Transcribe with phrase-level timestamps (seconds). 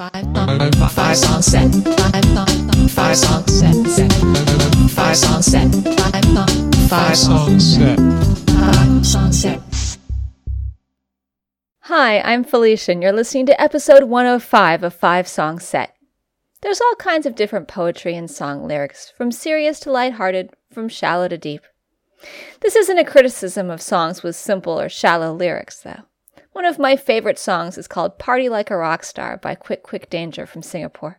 [0.00, 0.74] Five set.
[0.76, 1.74] Five five song set.
[3.86, 4.12] set.
[4.90, 5.68] Five song set.
[5.74, 7.98] Five five song set.
[8.48, 9.60] Five song set.
[11.80, 15.94] Hi, I'm Felicia, and you're listening to episode 105 of Five Song Set.
[16.62, 21.28] There's all kinds of different poetry and song lyrics, from serious to lighthearted, from shallow
[21.28, 21.60] to deep.
[22.60, 26.04] This isn't a criticism of songs with simple or shallow lyrics, though.
[26.60, 30.10] One of my favorite songs is called Party Like a Rock Star by Quick Quick
[30.10, 31.18] Danger from Singapore.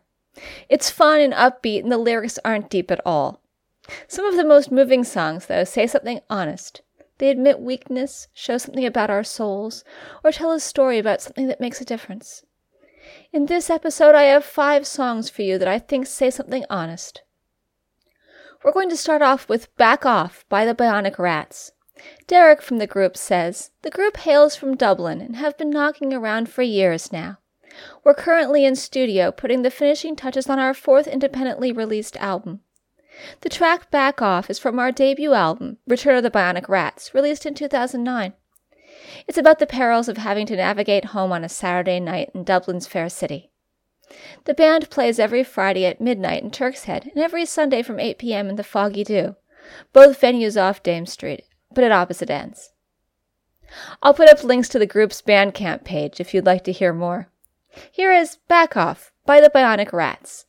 [0.68, 3.40] It's fun and upbeat, and the lyrics aren't deep at all.
[4.06, 6.82] Some of the most moving songs, though, say something honest.
[7.18, 9.82] They admit weakness, show something about our souls,
[10.22, 12.44] or tell a story about something that makes a difference.
[13.32, 17.22] In this episode, I have five songs for you that I think say something honest.
[18.62, 21.72] We're going to start off with Back Off by the Bionic Rats.
[22.26, 26.48] Derek from the group says the group hails from Dublin and have been knocking around
[26.48, 27.38] for years now.
[28.04, 32.60] We're currently in studio putting the finishing touches on our fourth independently released album.
[33.42, 37.46] The track Back Off is from our debut album, Return of the Bionic Rats, released
[37.46, 38.32] in 2009.
[39.28, 42.86] It's about the perils of having to navigate home on a Saturday night in Dublin's
[42.86, 43.50] fair city.
[44.44, 48.18] The band plays every Friday at midnight in Turk's Head and every Sunday from 8
[48.18, 48.48] p.m.
[48.48, 49.36] in the Foggy Dew,
[49.92, 52.70] both venues off Dame Street, but at opposite ends.
[54.02, 57.28] I'll put up links to the group's Bandcamp page if you'd like to hear more.
[57.90, 60.44] Here is Back Off by the Bionic Rats.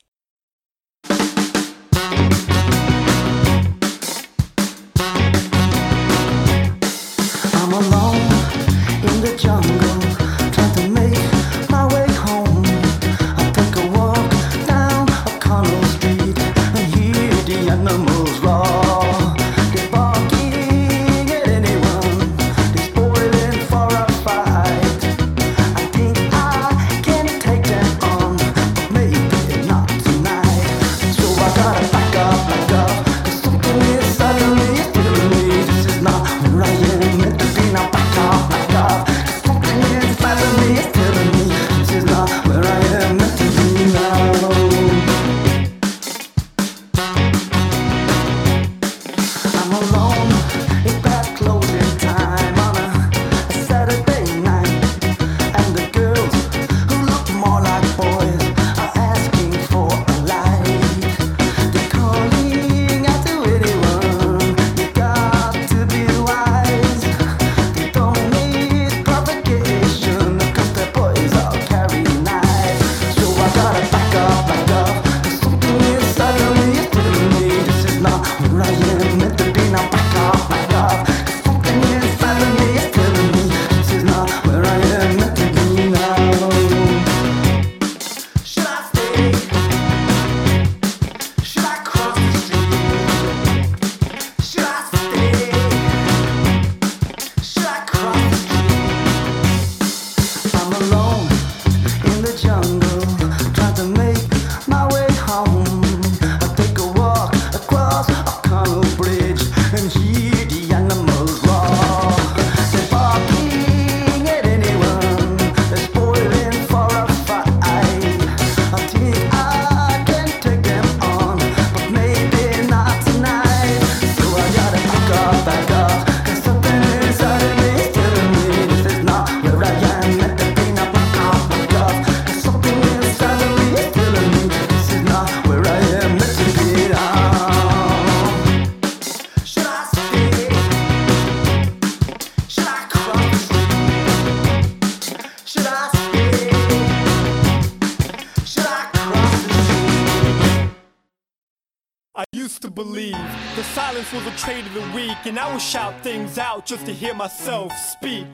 [155.34, 158.32] And I would shout things out just to hear myself speak.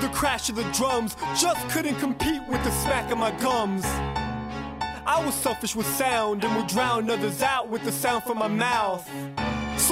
[0.00, 3.84] The crash of the drums just couldn't compete with the smack of my gums.
[3.84, 8.48] I was selfish with sound and would drown others out with the sound from my
[8.48, 9.06] mouth.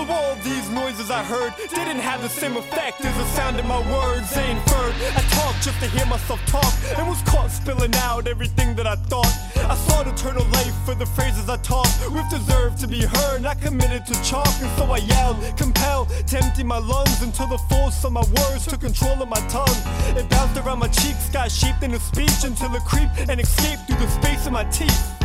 [0.01, 3.67] So all these noises I heard didn't have the same effect as the sound of
[3.67, 4.95] my words they inferred.
[5.15, 8.97] I talked just to hear myself talk and was caught spilling out everything that I
[8.97, 9.31] thought.
[9.57, 13.61] I sought eternal life for the phrases I taught, with deserved to be heard, not
[13.61, 14.49] committed to chalk.
[14.63, 18.67] And so I yelled, compelled to empty my lungs until the force of my words
[18.67, 19.81] took control of my tongue.
[20.17, 23.99] It bounced around my cheeks, got shaped into speech until it creeped and escaped through
[23.99, 25.20] the space of my teeth.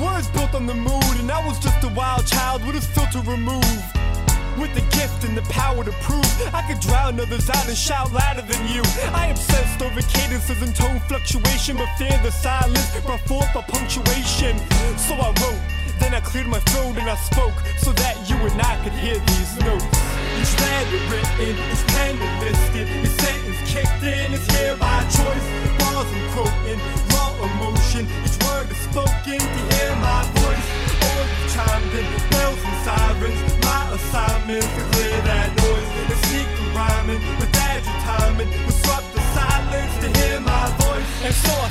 [0.00, 3.20] Words built on the mood, and I was just a wild child with a filter
[3.28, 3.84] removed.
[4.58, 6.24] With the gift and the power to prove
[6.54, 8.82] I could drown others out and shout louder than you.
[9.12, 14.56] I obsessed over cadences and tone fluctuation, but fear the silence brought forth by punctuation.
[14.96, 15.60] So I wrote,
[16.00, 19.18] then I cleared my throat and I spoke so that you and I could hear
[19.18, 19.84] these notes.
[20.60, 25.46] Letter written, each pen listed, each sentence kicked in is here by choice.
[25.78, 26.80] Bars I'm quoting,
[27.12, 29.71] raw emotion, each word is spoken
[34.58, 34.91] assignment to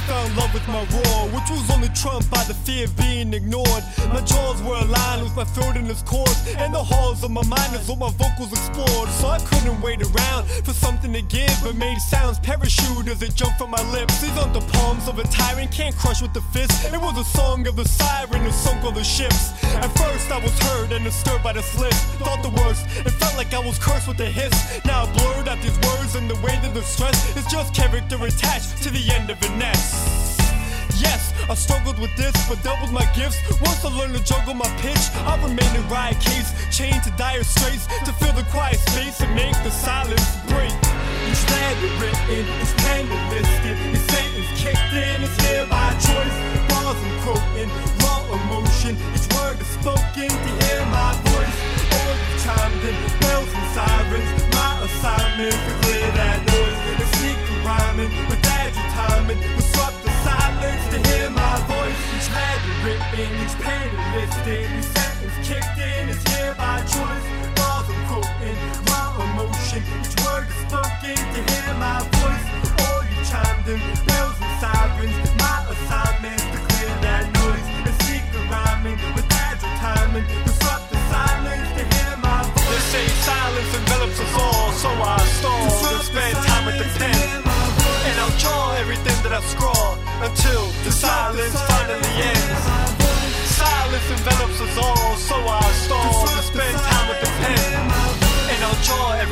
[0.07, 3.33] fell in love with my roar, which was only trumped by the fear of being
[3.33, 3.83] ignored.
[4.13, 7.44] My jaws were aligned with my throat and its chords, and the halls of my
[7.44, 9.09] mind is what my vocals explored.
[9.19, 13.36] So I couldn't wait around for something to give, but made sounds parachute as it
[13.36, 14.21] jumped from my lips.
[14.21, 16.71] These aren't the palms of a tyrant, can't crush with the fist.
[16.94, 19.51] It was a song of the siren who sunk all the ships.
[19.75, 21.94] At first I was hurt and disturbed by the slip.
[22.21, 24.56] Thought the worst, it felt like I was cursed with a hiss.
[24.86, 28.18] Now I blurred out these words and the way that the stress is just character
[28.24, 29.90] attached to the end of an S.
[30.97, 33.38] Yes, I struggled with this, but doubled my gifts.
[33.61, 37.43] Once I learned to juggle my pitch, I remained in riot case, chained to dire
[37.43, 40.73] straits to fill the quiet space and make the silence break.
[41.29, 46.38] Each letter written, each pen listed, each sentence kicked in is here by choice.
[46.69, 47.69] Bars I'm quoting,
[48.01, 51.57] raw emotion, each word is spoken to hear my voice.
[51.97, 54.29] All chimed in, bells and sirens.
[54.53, 56.70] My assignment to clear that noise and
[57.71, 59.39] rhyming with agile timing.
[59.57, 62.01] Disrupt the silence to hear my voice.
[62.15, 67.25] Each letter written, each pen listed, each sentence kicked in is here by choice.
[67.57, 68.57] Bars I'm quoting,
[68.89, 72.45] raw emotion, each word is spoken to hear my voice.
[72.85, 73.81] All you chimed in,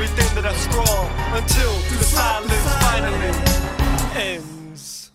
[0.01, 1.07] everything that I scrawl
[1.37, 3.33] until the silence finally
[4.17, 5.11] ends.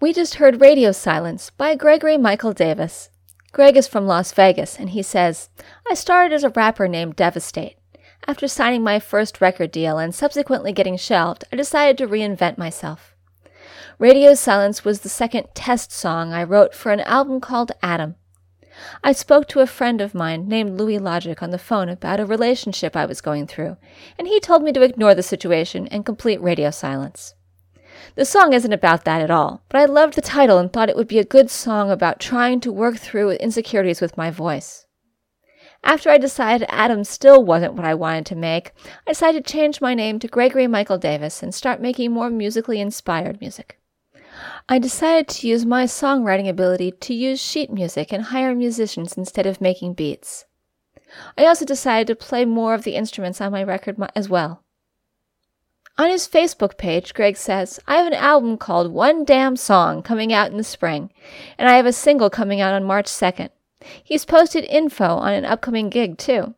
[0.00, 3.10] We just heard Radio Silence by Gregory Michael Davis.
[3.52, 5.50] Greg is from Las Vegas, and he says,
[5.86, 7.76] I started as a rapper named Devastate.
[8.26, 13.14] After signing my first record deal and subsequently getting shelved, I decided to reinvent myself.
[13.98, 18.14] Radio Silence was the second test song I wrote for an album called Adam.
[19.02, 22.26] I spoke to a friend of mine named Louis Logic on the phone about a
[22.26, 23.76] relationship I was going through,
[24.18, 27.34] and he told me to ignore the situation and complete radio silence.
[28.16, 30.96] The song isn't about that at all, but I loved the title and thought it
[30.96, 34.86] would be a good song about trying to work through insecurities with my voice.
[35.82, 38.72] After I decided Adam still wasn't what I wanted to make,
[39.06, 42.80] I decided to change my name to Gregory Michael Davis and start making more musically
[42.80, 43.78] inspired music.
[44.68, 49.46] I decided to use my songwriting ability to use sheet music and hire musicians instead
[49.46, 50.46] of making beats.
[51.38, 54.62] I also decided to play more of the instruments on my record as well.
[55.96, 60.32] On his Facebook page, Greg says, I have an album called One Damn Song coming
[60.32, 61.12] out in the spring,
[61.56, 63.50] and I have a single coming out on March 2nd.
[64.02, 66.54] He's posted info on an upcoming gig, too.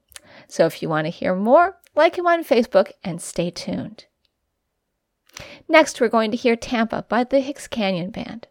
[0.49, 4.07] So if you want to hear more, like him on Facebook and stay tuned.
[5.69, 8.49] Next, we're going to hear Tampa by the Hicks Canyon Band.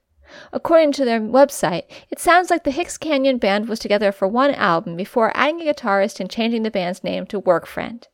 [0.52, 4.52] According to their website, it sounds like the Hicks Canyon Band was together for one
[4.52, 8.08] album before adding a guitarist and changing the band's name to Work Friend.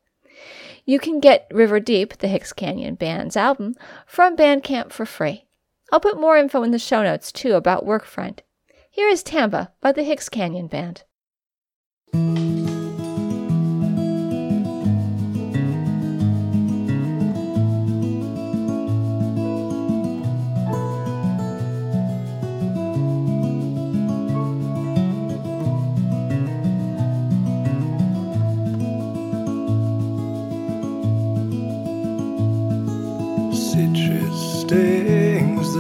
[0.86, 5.46] You can get River Deep, the Hicks Canyon Band's album, from Bandcamp for free.
[5.92, 8.42] I'll put more info in the show notes too about Work Friend.
[8.90, 11.04] Here is Tampa by the Hicks Canyon Band.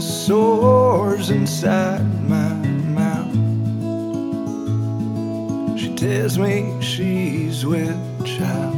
[0.01, 2.53] The sores inside my
[2.97, 3.35] mouth.
[5.79, 8.70] She tells me she's with child.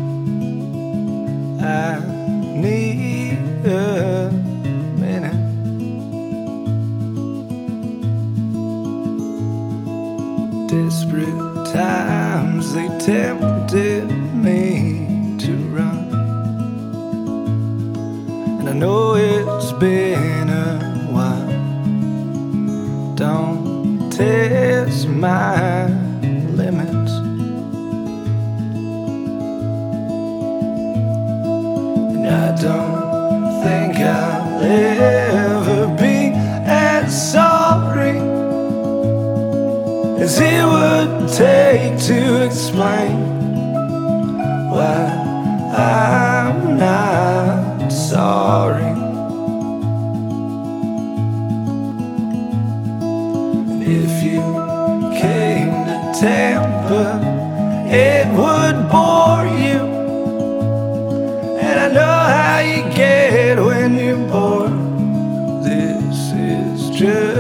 [53.86, 54.42] If you
[55.20, 57.20] came to Tampa,
[57.88, 59.80] it would bore you.
[61.60, 64.72] And I know how you get when you're bored.
[65.66, 67.33] This is just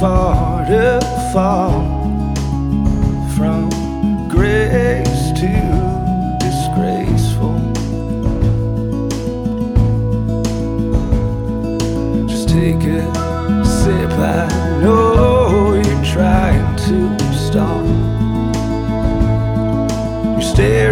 [0.00, 0.98] far to
[1.30, 1.82] fall
[3.36, 3.68] from
[4.30, 5.52] grace to
[6.40, 7.60] disgraceful.
[12.26, 14.48] Just take a sip, I
[14.80, 17.84] know you're trying to stop.
[20.24, 20.89] You're staring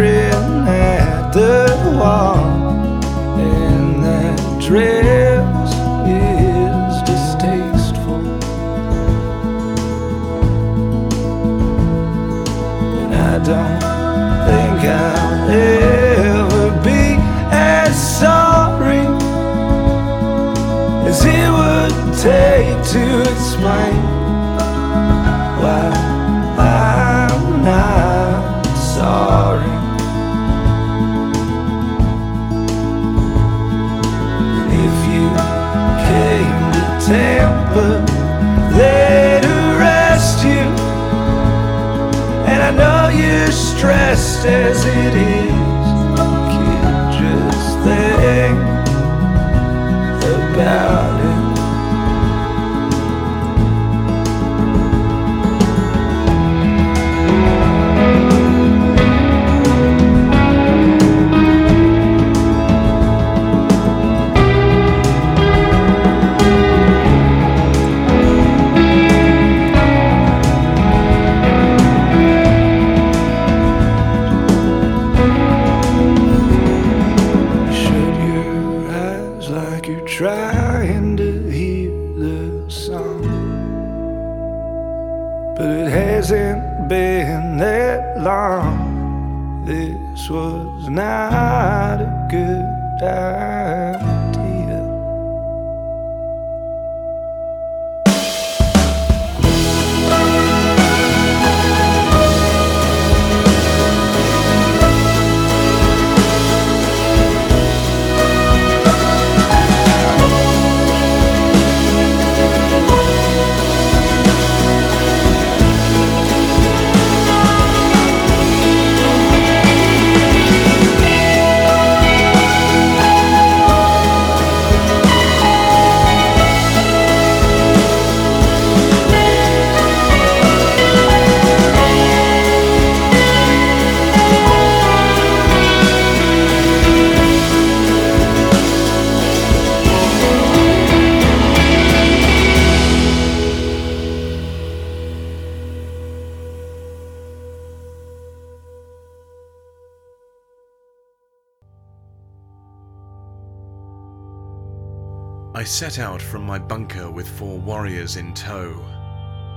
[155.55, 158.85] I set out from my bunker with four warriors in tow.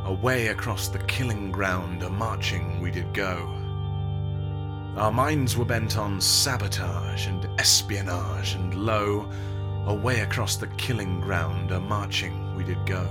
[0.06, 3.37] Away across the killing ground a marching we did go.
[4.96, 9.30] Our minds were bent on sabotage and espionage, and lo,
[9.87, 13.06] away across the killing ground a marching we did go.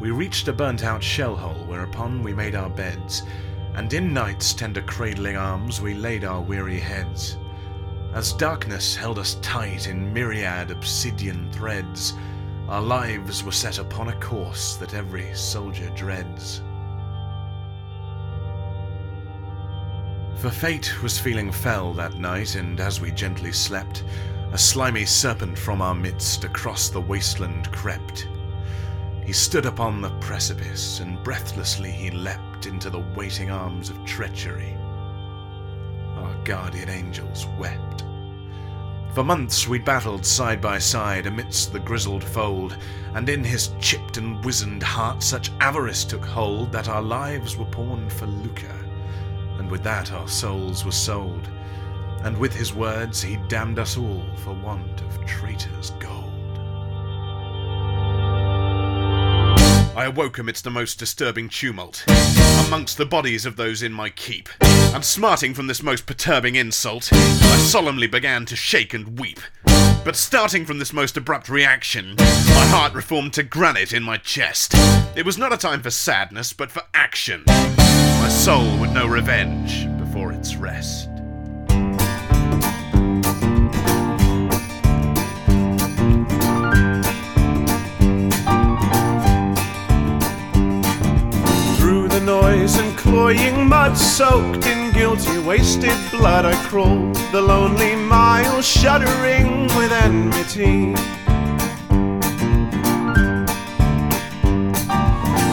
[0.00, 3.24] We reached a burnt out shell hole whereupon we made our beds,
[3.74, 7.36] and in night's tender cradling arms we laid our weary heads.
[8.14, 12.14] As darkness held us tight in myriad obsidian threads,
[12.68, 16.62] our lives were set upon a course that every soldier dreads.
[20.36, 24.04] For fate was feeling fell that night, and as we gently slept,
[24.52, 28.28] a slimy serpent from our midst across the wasteland crept.
[29.26, 34.76] He stood upon the precipice, and breathlessly he leapt into the waiting arms of treachery.
[36.24, 38.02] Our guardian angels wept.
[39.14, 42.76] For months we'd battled side by side amidst the grizzled fold,
[43.14, 47.66] and in his chipped and wizened heart such avarice took hold that our lives were
[47.66, 48.84] pawned for lucre,
[49.58, 51.48] and with that our souls were sold,
[52.22, 56.34] and with his words he damned us all for want of traitors' gold.
[59.96, 62.04] I awoke amidst the most disturbing tumult.
[62.66, 64.48] Amongst the bodies of those in my keep,
[64.94, 69.40] and smarting from this most perturbing insult, I solemnly began to shake and weep.
[70.04, 74.72] But starting from this most abrupt reaction, my heart reformed to granite in my chest.
[75.16, 77.42] It was not a time for sadness, but for action.
[77.46, 81.08] My soul would know revenge before its rest.
[93.14, 100.94] Cloying mud, soaked in guilty, wasted blood, I crawled the lonely mile, shuddering with enmity.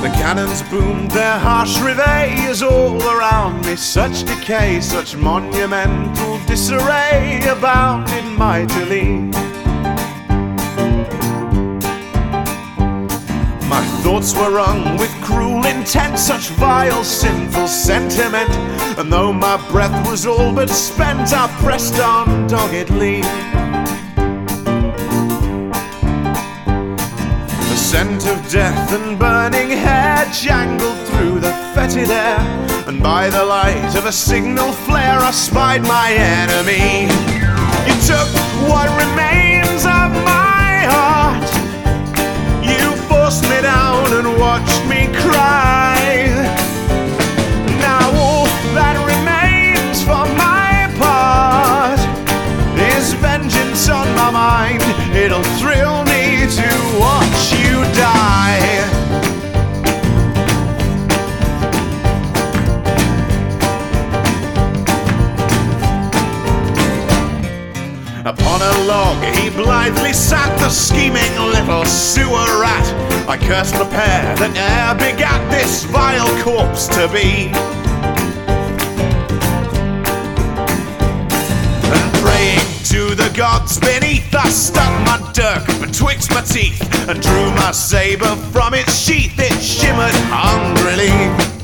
[0.01, 3.75] The cannons boomed their harsh reveilles all around me.
[3.75, 9.30] Such decay, such monumental disarray abounded mightily.
[14.01, 18.50] Thoughts were wrung with cruel intent, such vile, sinful sentiment.
[18.98, 23.22] And though my breath was all but spent, I pressed on doggedly.
[27.70, 32.39] The scent of death and burning hair jangled through the fetid air,
[32.88, 37.03] and by the light of a signal flare, I spied my enemy.
[37.88, 38.29] You took
[38.67, 40.50] what remains of my
[44.25, 45.98] and watched me cry.
[47.80, 48.46] Now all
[48.78, 52.00] that remains for my part
[52.94, 54.84] is vengeance on my mind.
[55.16, 56.11] It'll thrill me
[68.62, 72.86] Upon a log he blithely sat, the scheming little sewer rat.
[73.27, 77.50] I cursed the pair that e'er begat this vile corpse to be.
[81.90, 82.62] And praying
[82.94, 88.35] to the gods beneath, I stuck my dirk betwixt my teeth and drew my saber
[88.53, 89.40] from its sheath.
[89.40, 91.60] It shimmered hungrily.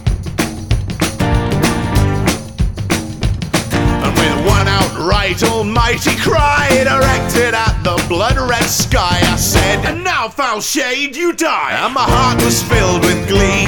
[5.28, 11.16] Outright almighty cry directed at the blood red sky, I said, And now, foul shade,
[11.16, 11.84] you die.
[11.84, 13.68] And my heart was filled with glee.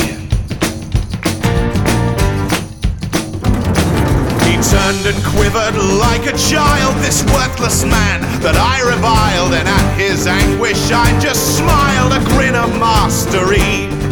[4.45, 9.97] He turned and quivered like a child, this worthless man that I reviled, and at
[9.97, 14.08] his anguish I just smiled a grin of mastery.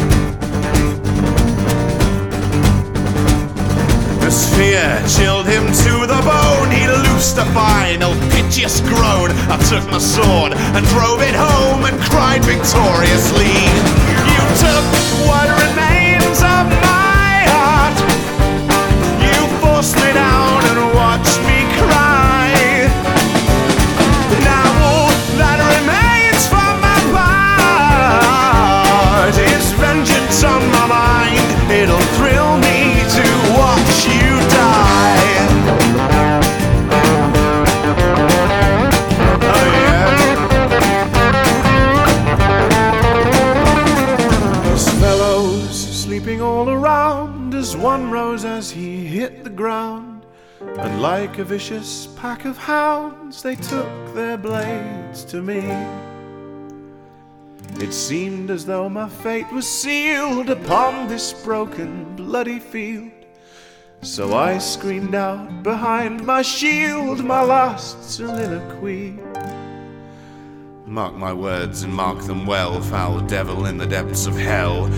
[4.38, 9.34] As fear chilled him to the bone, he loosed a final piteous groan.
[9.50, 13.50] I took my sword and drove it home and cried victoriously.
[14.30, 14.86] You took
[50.98, 55.60] Like a vicious pack of hounds, they took their blades to me.
[57.80, 63.12] It seemed as though my fate was sealed upon this broken, bloody field.
[64.02, 69.20] So I screamed out behind my shield my last soliloquy.
[70.84, 74.88] Mark my words and mark them well, foul devil in the depths of hell.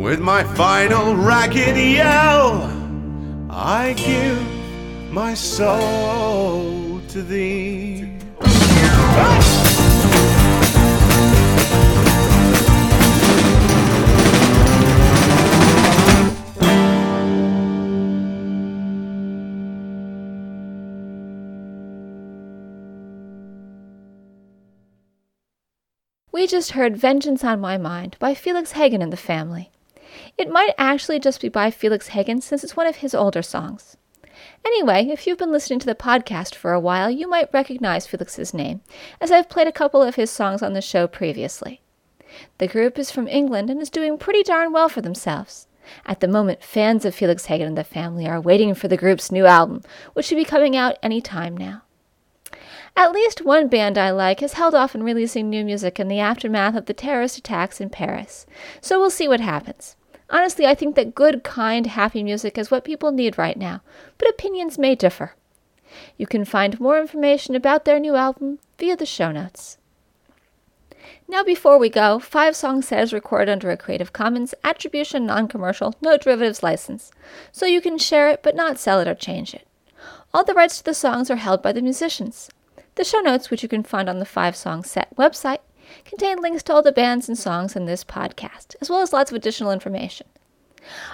[0.00, 2.62] With my final ragged yell,
[3.50, 4.51] I give
[5.12, 8.08] my soul to thee.
[26.32, 29.70] We just heard Vengeance on My Mind by Felix Hagan and the Family.
[30.38, 33.98] It might actually just be by Felix Hagan since it's one of his older songs.
[34.64, 38.54] Anyway, if you've been listening to the podcast for a while, you might recognize Felix's
[38.54, 38.80] name,
[39.20, 41.80] as I've played a couple of his songs on the show previously.
[42.58, 45.66] The group is from England and is doing pretty darn well for themselves.
[46.06, 49.32] At the moment, fans of Felix Hagan and the Family are waiting for the group's
[49.32, 49.82] new album,
[50.14, 51.82] which should be coming out any time now.
[52.96, 56.20] At least one band I like has held off on releasing new music in the
[56.20, 58.46] aftermath of the terrorist attacks in Paris,
[58.80, 59.96] so we'll see what happens.
[60.32, 63.82] Honestly, I think that good, kind, happy music is what people need right now,
[64.16, 65.34] but opinions may differ.
[66.16, 69.76] You can find more information about their new album via the show notes.
[71.28, 75.48] Now, before we go, Five Song Set is recorded under a Creative Commons Attribution Non
[75.48, 77.10] Commercial No Derivatives license,
[77.50, 79.66] so you can share it but not sell it or change it.
[80.32, 82.48] All the rights to the songs are held by the musicians.
[82.94, 85.58] The show notes, which you can find on the Five Song Set website,
[86.04, 89.30] contain links to all the bands and songs in this podcast, as well as lots
[89.30, 90.26] of additional information.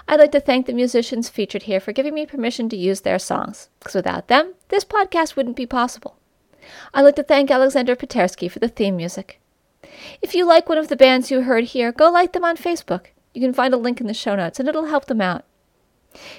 [0.06, 3.18] I'd like to thank the musicians featured here for giving me permission to use their
[3.18, 6.16] songs, because without them, this podcast wouldn't be possible.
[6.94, 9.40] I'd like to thank Alexander Petersky for the theme music.
[10.22, 13.06] If you like one of the bands you heard here, go like them on Facebook.
[13.34, 15.44] You can find a link in the show notes, and it'll help them out.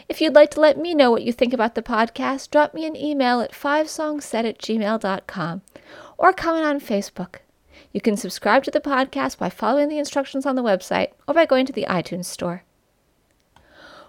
[0.08, 2.86] If you'd like to let me know what you think about the podcast, drop me
[2.86, 5.62] an email at fivesongset at gmail.com
[6.18, 7.36] or comment on Facebook.
[7.92, 11.46] You can subscribe to the podcast by following the instructions on the website or by
[11.46, 12.64] going to the iTunes store.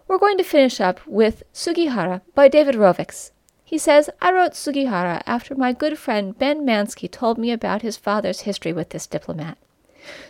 [0.07, 3.31] We're going to finish up with Sugihara by David Rovics.
[3.65, 7.97] He says, I wrote Sugihara after my good friend Ben Mansky told me about his
[7.97, 9.57] father's history with this diplomat.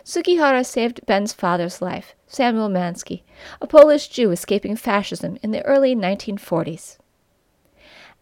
[0.03, 3.23] Sugihara saved Ben's father's life, Samuel Mansky,
[3.59, 6.97] a Polish Jew escaping fascism in the early 1940s.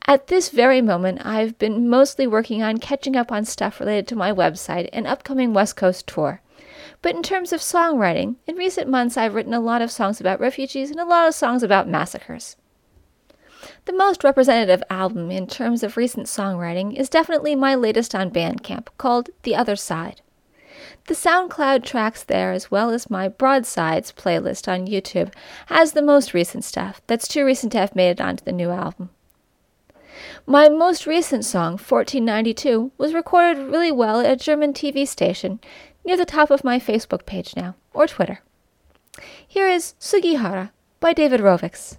[0.09, 4.15] At this very moment, I've been mostly working on catching up on stuff related to
[4.15, 6.41] my website and upcoming West Coast tour.
[7.03, 10.39] But in terms of songwriting, in recent months I've written a lot of songs about
[10.39, 12.55] refugees and a lot of songs about massacres.
[13.85, 18.87] The most representative album in terms of recent songwriting is definitely my latest on Bandcamp,
[18.97, 20.21] called The Other Side.
[21.05, 25.31] The SoundCloud tracks there, as well as my Broadsides playlist on YouTube,
[25.67, 28.71] has the most recent stuff that's too recent to have made it onto the new
[28.71, 29.11] album.
[30.45, 35.60] My most recent song, 1492, was recorded really well at a German TV station
[36.05, 38.41] near the top of my Facebook page now, or Twitter.
[39.47, 41.97] Here is Sugihara by David Rovics.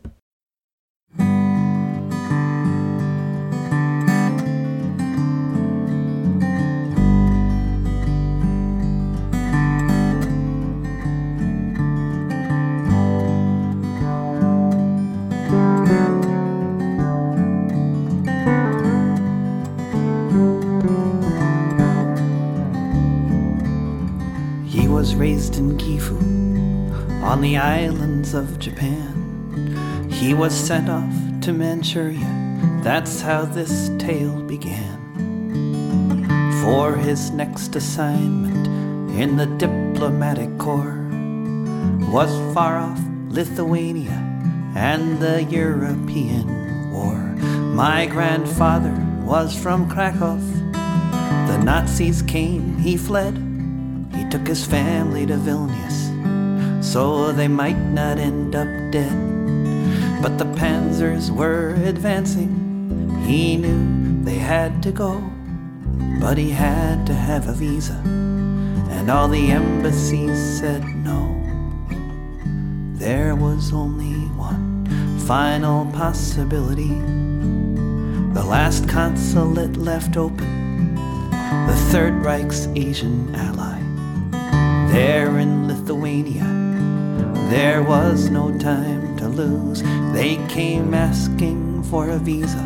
[27.40, 30.10] On the islands of Japan.
[30.10, 34.98] He was sent off to Manchuria, that's how this tale began.
[36.62, 38.66] For his next assignment
[39.18, 41.08] in the diplomatic corps
[42.12, 43.00] was far off
[43.30, 44.20] Lithuania
[44.76, 47.16] and the European War.
[47.74, 50.36] My grandfather was from Krakow.
[51.46, 53.34] The Nazis came, he fled.
[54.14, 56.00] He took his family to Vilnius
[56.80, 59.12] so they might not end up dead.
[60.22, 63.22] But the panzers were advancing.
[63.26, 65.22] He knew they had to go,
[66.20, 71.36] but he had to have a visa, and all the embassies said no.
[72.94, 77.00] There was only one final possibility.
[78.34, 80.94] The last consulate left open,
[81.66, 83.78] the Third Reich's Asian ally.
[84.92, 86.59] There in Lithuania,
[87.50, 89.82] there was no time to lose.
[90.12, 92.64] They came asking for a visa.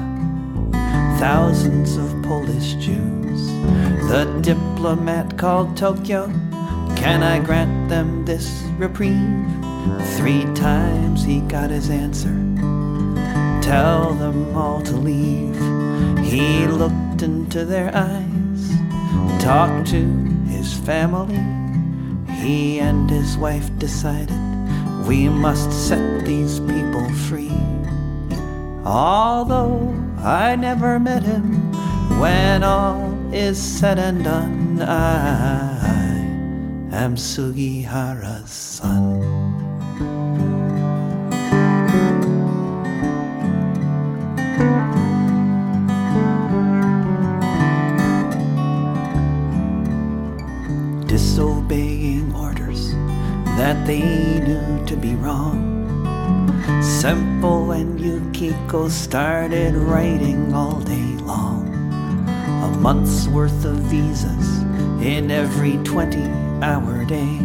[1.18, 3.46] Thousands of Polish Jews.
[4.10, 6.26] The diplomat called Tokyo.
[6.96, 9.46] Can I grant them this reprieve?
[10.18, 12.36] Three times he got his answer.
[13.62, 15.56] Tell them all to leave.
[16.22, 20.04] He looked into their eyes, talked to
[20.46, 21.42] his family.
[22.34, 24.53] He and his wife decided
[25.06, 27.52] we must set these people free.
[28.84, 31.72] Although I never met him,
[32.20, 36.16] when all is said and done, I
[36.92, 39.64] am Sugihara's son.
[51.14, 51.93] Orders
[53.56, 54.00] that they
[54.40, 55.74] knew to be wrong.
[56.82, 61.68] Sempo and Yukiko started writing all day long.
[62.64, 64.62] A month's worth of visas
[65.00, 66.22] in every 20
[66.62, 67.38] hour day.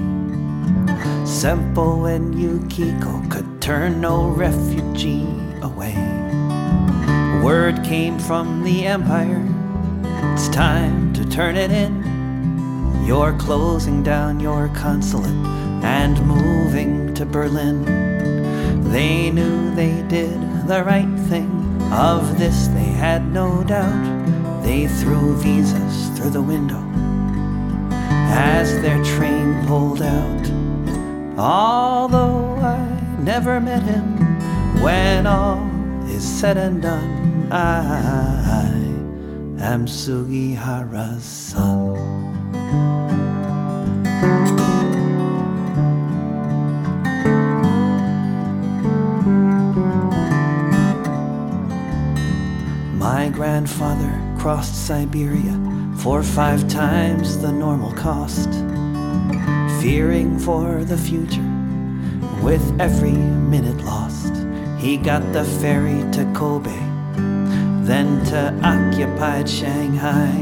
[1.25, 5.27] Sempo and Yukiko could turn no refugee
[5.61, 5.95] away.
[7.43, 9.47] Word came from the Empire,
[10.33, 12.03] it's time to turn it in.
[13.05, 17.83] You're closing down your consulate and moving to Berlin.
[18.91, 21.55] They knew they did the right thing.
[21.91, 24.63] Of this they had no doubt.
[24.63, 26.83] They threw visas through the window
[28.31, 30.45] as their train pulled out.
[31.37, 32.79] Although I
[33.19, 34.17] never met him,
[34.83, 35.65] when all
[36.07, 38.69] is said and done, I
[39.59, 43.08] am Sugihara's son.
[53.39, 55.57] Grandfather crossed Siberia
[55.95, 58.49] four or five times the normal cost,
[59.81, 61.49] fearing for the future
[62.43, 63.13] with every
[63.53, 64.33] minute lost.
[64.77, 66.79] He got the ferry to Kobe,
[67.87, 70.35] then to occupied Shanghai.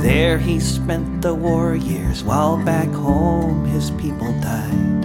[0.00, 5.04] There he spent the war years while back home his people died.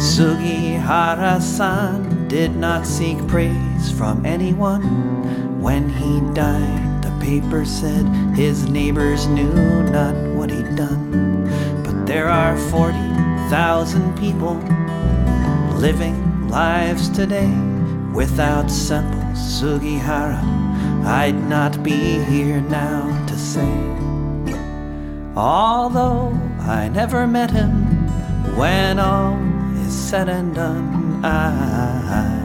[0.00, 5.37] Sugihara san did not seek praise from anyone.
[5.68, 9.52] When he died, the paper said his neighbors knew
[9.82, 11.44] not what he'd done.
[11.84, 14.54] But there are 40,000 people
[15.76, 17.52] living lives today
[18.14, 20.40] without Sempo Sugihara.
[21.04, 23.74] I'd not be here now to say.
[25.36, 27.84] Although I never met him,
[28.56, 29.36] when all
[29.84, 32.37] is said and done, I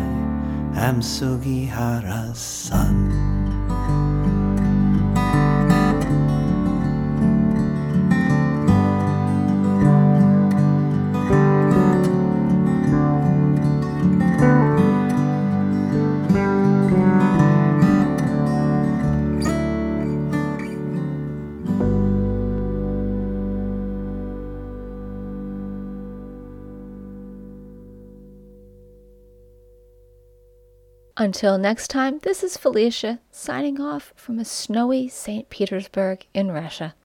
[0.75, 3.32] am Sugihara's son.
[31.23, 35.49] Until next time, this is Felicia signing off from a snowy St.
[35.49, 36.95] Petersburg in Russia.